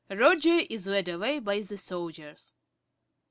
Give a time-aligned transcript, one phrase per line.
[0.09, 2.55] (_Roger is led away by the soldiers.